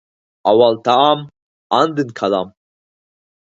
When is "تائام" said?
0.87-1.21